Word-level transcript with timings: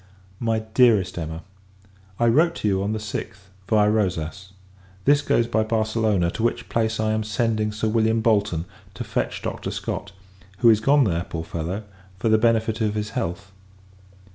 MY 0.39 0.61
DEAREST 0.73 1.19
EMMA, 1.19 1.43
I 2.19 2.25
wrote 2.25 2.55
to 2.55 2.67
you, 2.67 2.81
on 2.81 2.91
the 2.91 2.97
6th, 2.97 3.49
viâ 3.67 3.93
Rosas: 3.93 4.51
this 5.05 5.21
goes 5.21 5.45
by 5.45 5.61
Barcelona; 5.61 6.31
to 6.31 6.41
which 6.41 6.69
place 6.69 6.99
I 6.99 7.11
am 7.11 7.23
sending 7.23 7.71
Sir 7.71 7.87
William 7.87 8.19
Bolton, 8.19 8.65
to 8.95 9.03
fetch 9.03 9.43
Dr. 9.43 9.69
Scott, 9.69 10.11
who 10.57 10.71
is 10.71 10.79
gone 10.79 11.03
there, 11.03 11.25
poor 11.25 11.43
fellow, 11.43 11.83
for 12.17 12.29
the 12.29 12.39
benefit 12.39 12.81
of 12.81 12.95
his 12.95 13.11
health! 13.11 13.51